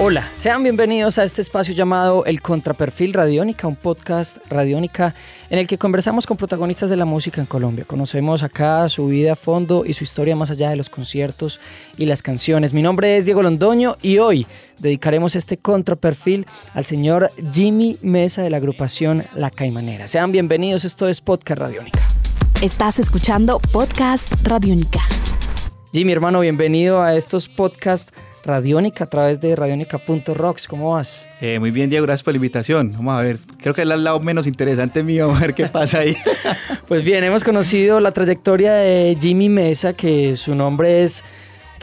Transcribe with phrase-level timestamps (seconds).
[0.00, 5.12] Hola, sean bienvenidos a este espacio llamado El Contraperfil Radiónica, un podcast radiónica
[5.50, 7.84] en el que conversamos con protagonistas de la música en Colombia.
[7.84, 11.58] Conocemos acá su vida a fondo y su historia más allá de los conciertos
[11.96, 12.72] y las canciones.
[12.72, 14.46] Mi nombre es Diego Londoño y hoy
[14.78, 20.06] dedicaremos este contraperfil al señor Jimmy Mesa de la agrupación La Caimanera.
[20.06, 22.06] Sean bienvenidos, esto es Podcast Radiónica.
[22.62, 25.00] Estás escuchando Podcast Radiónica.
[25.92, 28.12] Jimmy, hermano, bienvenido a estos podcasts
[28.44, 30.68] Radiónica a través de radionica.rocks.
[30.68, 31.26] ¿Cómo vas?
[31.40, 32.92] Eh, muy bien, Diego, gracias por la invitación.
[32.92, 35.66] Vamos a ver, creo que es el lado menos interesante mío, vamos a ver qué
[35.66, 36.16] pasa ahí.
[36.88, 41.24] pues bien, hemos conocido la trayectoria de Jimmy Mesa, que su nombre es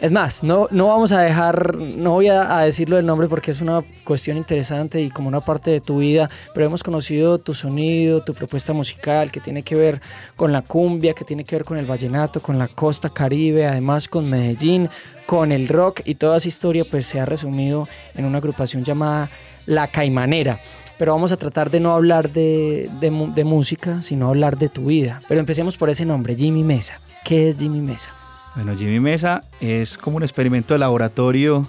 [0.00, 3.60] es más, no, no vamos a dejar, no voy a, decirlo del nombre porque es
[3.60, 8.22] una cuestión interesante y como una parte de tu vida, pero hemos conocido tu sonido,
[8.22, 10.00] tu propuesta musical que tiene que ver
[10.36, 14.06] con la cumbia, que tiene que ver con el vallenato, con la costa caribe, además
[14.06, 14.88] con Medellín,
[15.26, 19.30] con el rock y toda esa historia pues se ha resumido en una agrupación llamada
[19.66, 20.60] La Caimanera
[20.96, 25.20] pero vamos a tratar de no hablar de, de, música, sino hablar de tu vida.
[25.28, 27.00] Pero empecemos por ese nombre, Jimmy Mesa.
[27.24, 28.10] ¿Qué es Jimmy Mesa?
[28.58, 31.64] Bueno, Jimmy Mesa es como un experimento de laboratorio,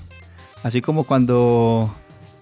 [0.64, 1.96] así como cuando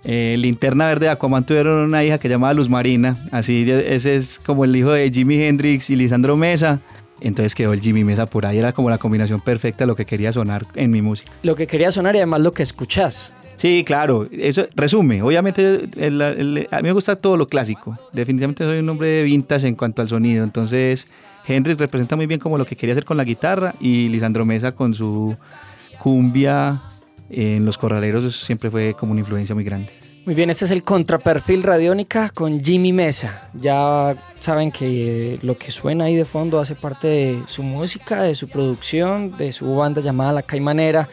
[0.05, 4.39] eh, Linterna Verde de Aquaman tuvieron una hija que llamaba Luz Marina, así ese es
[4.39, 6.79] como el hijo de Jimi Hendrix y Lisandro Mesa.
[7.19, 10.05] Entonces quedó el Jimmy Mesa por ahí, era como la combinación perfecta de lo que
[10.05, 11.29] quería sonar en mi música.
[11.43, 13.33] Lo que quería sonar y además lo que escuchás.
[13.57, 15.21] Sí, claro, eso resume.
[15.23, 15.89] Obviamente
[16.71, 17.93] a mí me gusta todo lo clásico.
[18.13, 20.45] Definitivamente soy un hombre de vintage en cuanto al sonido.
[20.45, 21.05] Entonces
[21.47, 24.73] Henry representa muy bien como lo que quería hacer con la guitarra y Lisandro Mesa
[24.73, 25.35] con su
[25.97, 26.81] cumbia
[27.29, 29.89] en los corraleros siempre fue como una influencia muy grande.
[30.25, 33.49] Muy bien, este es el contraperfil Radiónica con Jimmy Mesa.
[33.53, 38.35] Ya saben que lo que suena ahí de fondo hace parte de su música, de
[38.35, 41.07] su producción, de su banda llamada La Caimanera,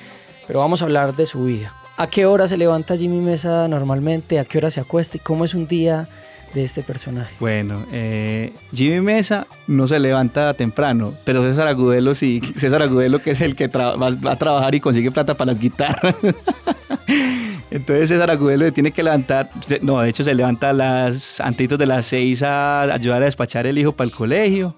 [0.48, 1.72] pero vamos a hablar de su vida.
[1.96, 4.40] ¿A qué hora se levanta Jimmy Mesa normalmente?
[4.40, 5.16] ¿A qué hora se acuesta?
[5.16, 6.08] ¿Y cómo es un día
[6.54, 7.34] de este personaje?
[7.40, 13.32] Bueno, eh, Jimmy Mesa no se levanta temprano, pero César Agudelo sí, César Agudelo que
[13.32, 16.14] es el que va, a trabajar y consigue plata para las guitarras.
[17.70, 19.50] Entonces César Agudelo tiene que levantar,
[19.82, 23.66] no, de hecho se levanta a las antitos de las seis a ayudar a despachar
[23.66, 24.74] el hijo para el colegio.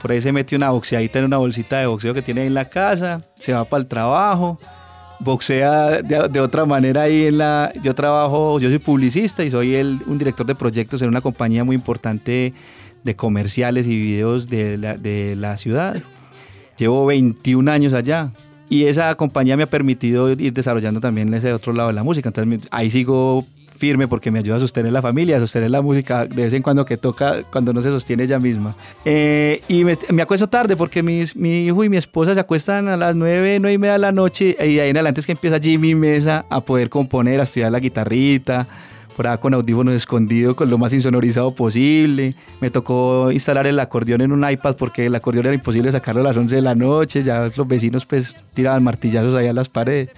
[0.00, 2.66] Por ahí se mete una boxeadita en una bolsita de boxeo que tiene en la
[2.66, 4.58] casa, se va para el trabajo
[5.20, 7.72] boxea de, otra manera ahí en la...
[7.82, 11.64] Yo trabajo, yo soy publicista y soy el, un director de proyectos en una compañía
[11.64, 12.54] muy importante
[13.02, 16.02] de comerciales y videos de la, de la ciudad.
[16.76, 18.32] Llevo 21 años allá
[18.68, 22.28] y esa compañía me ha permitido ir desarrollando también ese otro lado de la música.
[22.30, 23.46] Entonces ahí sigo
[23.76, 26.62] firme porque me ayuda a sostener la familia, a sostener la música de vez en
[26.62, 28.76] cuando que toca, cuando no se sostiene ella misma.
[29.04, 32.88] Eh, y me, me, acuesto tarde porque mis, mi hijo y mi esposa se acuestan
[32.88, 35.32] a las 9, 9 y media de la noche y ahí en adelante es que
[35.32, 38.66] empieza Jimmy Mesa a poder componer, a estudiar la guitarrita,
[39.16, 42.34] por acá con audífonos escondidos, con lo más insonorizado posible.
[42.60, 46.24] Me tocó instalar el acordeón en un iPad porque el acordeón era imposible sacarlo a
[46.24, 50.10] las 11 de la noche, ya los vecinos pues tiraban martillazos ahí a las paredes.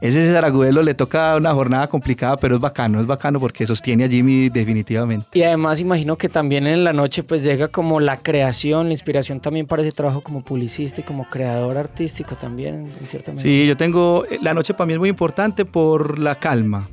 [0.00, 4.04] Ese César Agudelo le toca una jornada complicada, pero es bacano, es bacano porque sostiene
[4.04, 5.26] a Jimmy definitivamente.
[5.32, 9.40] Y además imagino que también en la noche pues llega como la creación, la inspiración
[9.40, 13.42] también para ese trabajo como publicista y como creador artístico también, en cierta medida.
[13.42, 16.88] Sí, yo tengo, la noche para mí es muy importante por la calma.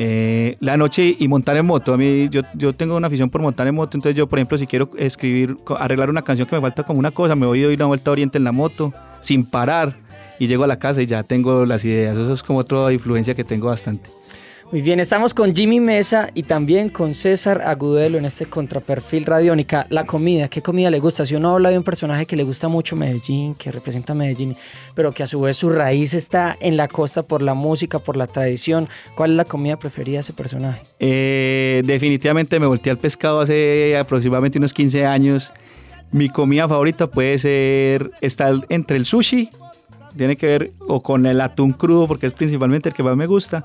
[0.00, 1.92] Eh, la noche y montar en moto.
[1.92, 4.56] A mí, yo, yo tengo una afición por montar en moto, entonces yo, por ejemplo,
[4.56, 7.70] si quiero escribir, arreglar una canción que me falta como una cosa, me voy a
[7.70, 9.96] ir una vuelta a Oriente en la moto, sin parar
[10.38, 12.16] y llego a la casa y ya tengo las ideas.
[12.16, 14.10] Eso es como otra influencia que tengo bastante.
[14.70, 19.86] Muy bien, estamos con Jimmy Mesa y también con César Agudelo en este contraperfil radiónica.
[19.88, 21.24] La comida, ¿qué comida le gusta?
[21.24, 24.54] Si uno habla de un personaje que le gusta mucho Medellín, que representa Medellín,
[24.94, 28.18] pero que a su vez su raíz está en la costa por la música, por
[28.18, 30.82] la tradición, ¿cuál es la comida preferida de ese personaje?
[30.98, 35.50] Eh, definitivamente me volteé al pescado hace aproximadamente unos 15 años.
[36.12, 39.48] Mi comida favorita puede ser estar entre el sushi
[40.18, 43.26] tiene que ver o con el atún crudo, porque es principalmente el que más me
[43.26, 43.64] gusta.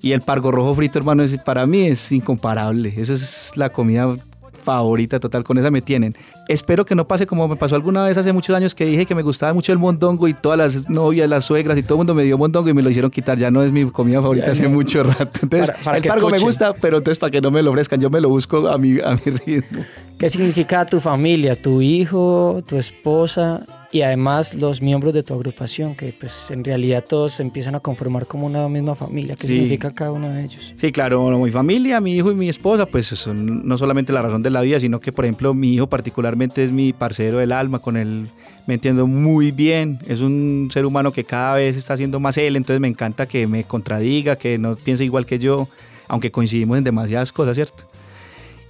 [0.00, 2.92] Y el pargo rojo frito, hermano, para mí es incomparable.
[2.96, 4.16] Esa es la comida
[4.62, 6.14] favorita total, con esa me tienen.
[6.48, 9.14] Espero que no pase como me pasó alguna vez hace muchos años que dije que
[9.14, 12.14] me gustaba mucho el mondongo y todas las novias, las suegras y todo el mundo
[12.14, 13.38] me dio mondongo y me lo hicieron quitar.
[13.38, 15.40] Ya no es mi comida favorita hace mucho rato.
[15.42, 18.20] Entonces, el pargo me gusta, pero entonces para que no me lo ofrezcan, yo me
[18.20, 19.84] lo busco a mi, a mi ritmo.
[20.18, 25.94] ¿Qué significa tu familia, tu hijo, tu esposa y además los miembros de tu agrupación?
[25.94, 29.36] Que pues en realidad todos se empiezan a conformar como una misma familia.
[29.36, 29.54] ¿Qué Sí.
[29.54, 30.72] significa cada uno de ellos?
[30.76, 34.42] Sí, claro, mi familia, mi hijo y mi esposa, pues son no solamente la razón
[34.42, 37.78] de la vida, sino que, por ejemplo, mi hijo particularmente es mi parcero del alma,
[37.78, 38.28] con él
[38.66, 42.54] me entiendo muy bien, es un ser humano que cada vez está haciendo más él,
[42.56, 45.66] entonces me encanta que me contradiga, que no piense igual que yo,
[46.08, 47.84] aunque coincidimos en demasiadas cosas, ¿cierto?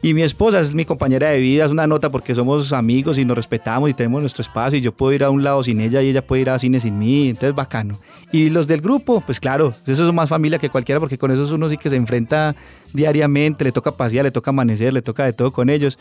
[0.05, 3.25] Y mi esposa es mi compañera de vida, es una nota porque somos amigos y
[3.25, 6.03] nos respetamos y tenemos nuestro espacio y yo puedo ir a un lado sin ella
[6.03, 8.01] y ella puede ir a cine sin mí, entonces bacano.
[8.33, 11.53] Y los del grupo, pues claro, eso es más familia que cualquiera porque con esos
[11.53, 12.57] uno sí que se enfrenta
[12.93, 15.99] diariamente, le toca pasear, le toca amanecer, le toca de todo con ellos.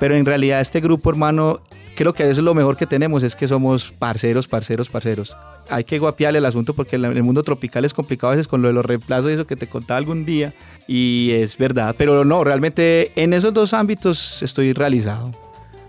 [0.00, 1.60] Pero en realidad este grupo, hermano,
[1.94, 5.36] creo que eso es lo mejor que tenemos, es que somos parceros, parceros, parceros.
[5.70, 8.68] Hay que guapiarle el asunto porque el mundo tropical es complicado a veces con lo
[8.68, 10.52] de los reemplazos y eso que te contaba algún día.
[10.86, 15.30] Y es verdad, pero no, realmente en esos dos ámbitos estoy realizado.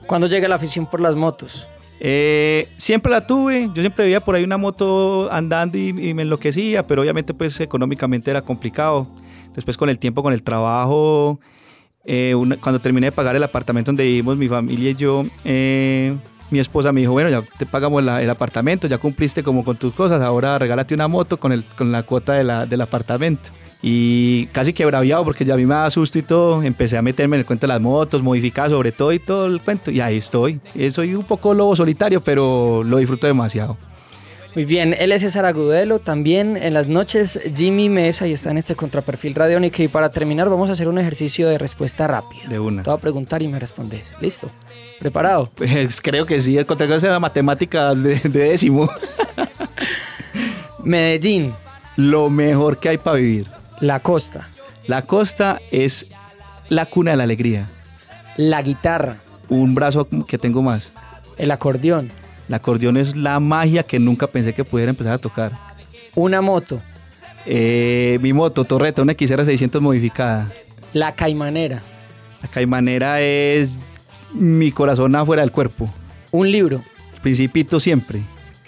[0.08, 1.68] ¿Cuándo llega la afición por las motos?
[2.00, 6.22] Eh, siempre la tuve, yo siempre veía por ahí una moto andando y, y me
[6.22, 9.08] enloquecía, pero obviamente pues económicamente era complicado.
[9.56, 11.40] Después con el tiempo, con el trabajo,
[12.06, 16.16] eh, cuando terminé de pagar el apartamento donde vivimos mi familia y yo, eh,
[16.52, 19.94] mi esposa me dijo, bueno, ya te pagamos el apartamento, ya cumpliste como con tus
[19.94, 23.50] cosas, ahora regálate una moto con, el, con la cuota del apartamento.
[23.82, 27.02] Y casi que braviado porque ya a mí me daba susto y todo, empecé a
[27.02, 30.02] meterme en el cuento de las motos, modificadas sobre todo y todo el cuento, y
[30.02, 30.60] ahí estoy.
[30.76, 33.78] Eh, Soy un poco lobo solitario, pero lo disfruto demasiado.
[34.56, 38.58] Muy bien, él es César Agudelo, también en las noches Jimmy Mesa y está en
[38.58, 39.84] este contraperfil radiónica.
[39.84, 42.48] Y para terminar, vamos a hacer un ejercicio de respuesta rápida.
[42.48, 42.82] De una.
[42.82, 44.14] Te voy a preguntar y me respondes.
[44.22, 44.50] ¿Listo?
[44.98, 45.50] ¿Preparado?
[45.56, 48.90] Pues creo que sí, el contexto de matemáticas de, de décimo.
[50.84, 51.54] Medellín,
[51.98, 53.48] Lo mejor que hay para vivir.
[53.82, 54.48] la costa,
[54.88, 56.06] La costa es
[56.70, 57.68] la cuna de la alegría.
[58.38, 59.18] la guitarra,
[59.50, 60.90] Un brazo que tengo más.
[61.38, 62.10] el acordeón,
[62.48, 65.52] El acordeón es la magia que nunca pensé que pudiera empezar a tocar.
[66.16, 66.82] una moto,
[67.48, 70.52] Eh, mi moto, Torreta, una XR600 modificada.
[70.94, 71.84] la caimanera,
[72.42, 73.80] La caimanera es
[74.34, 75.88] mi corazón afuera del cuerpo.
[76.32, 76.82] un libro,
[77.16, 78.22] El principito siempre.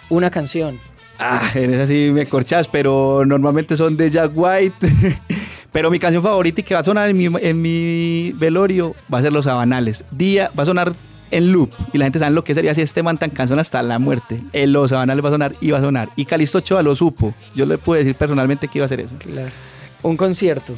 [0.09, 0.79] una canción,
[1.19, 4.87] Ah, en esa sí me corchas, pero normalmente son de Jack White.
[5.71, 9.17] pero mi canción favorita y que va a sonar en mi, en mi velorio va
[9.17, 10.05] a ser Los Sabanales.
[10.11, 10.93] Día va a sonar
[11.31, 13.81] en loop y la gente sabe lo que sería si este man tan cansón hasta
[13.83, 14.39] la muerte.
[14.53, 16.09] En Los Sabanales va a sonar y va a sonar.
[16.15, 17.33] Y Calisto Ochoa lo supo.
[17.55, 19.11] Yo le pude decir personalmente que iba a hacer eso.
[19.19, 19.49] claro.
[20.03, 20.73] un concierto,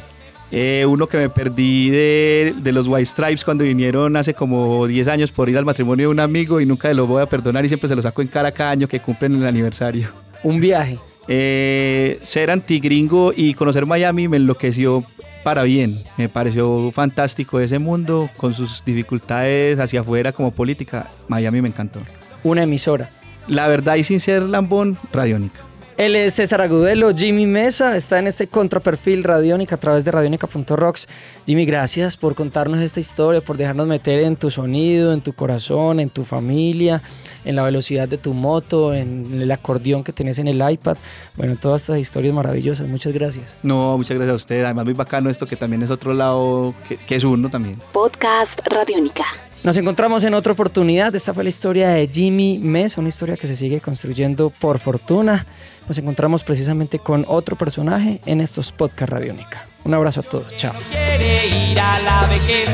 [0.52, 5.08] Eh, uno que me perdí de, de los White Stripes cuando vinieron hace como 10
[5.08, 7.64] años por ir al matrimonio de un amigo y nunca se lo voy a perdonar
[7.66, 10.08] y siempre se lo saco en cara cada año que cumplen el aniversario.
[10.42, 10.98] un viaje,
[11.28, 15.04] Eh, ser antigringo y conocer Miami me enloqueció
[15.44, 16.04] para bien.
[16.18, 21.08] Me pareció fantástico ese mundo con sus dificultades hacia afuera como política.
[21.28, 22.02] Miami me encantó.
[22.44, 23.10] una emisora.
[23.48, 25.69] La verdad y sin ser lambón, Radiónica.
[26.00, 31.10] Él es César Agudelo, Jimmy Mesa, está en este contraperfil Radiónica a través de radionica.rocks.
[31.46, 36.00] Jimmy, gracias por contarnos esta historia, por dejarnos meter en tu sonido, en tu corazón,
[36.00, 37.02] en tu familia,
[37.44, 40.96] en la velocidad de tu moto, en el acordeón que tenés en el iPad.
[41.36, 42.88] Bueno, todas estas historias maravillosas.
[42.88, 43.58] Muchas gracias.
[43.62, 44.64] No, muchas gracias a usted.
[44.64, 47.78] Además, muy bacano esto que también es otro lado que, que es uno también.
[47.92, 49.26] Podcast Radiónica.
[49.64, 51.14] Nos encontramos en otra oportunidad.
[51.14, 55.46] Esta fue la historia de Jimmy Mesa, una historia que se sigue construyendo por fortuna.
[55.88, 59.66] Nos encontramos precisamente con otro personaje en estos podcast Radiónica.
[59.84, 60.56] Un abrazo a todos.
[60.56, 60.74] Chao.
[60.92, 62.70] quiere ir a la vejez.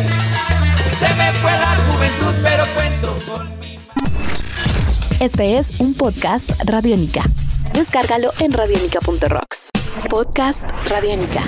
[0.99, 3.79] Se me fue la juventud, pero cuento con mi
[5.19, 7.23] Este es un podcast Radiónica.
[7.73, 9.69] Descárgalo en radiónica.rocks.
[10.09, 11.41] Podcast Radiónica.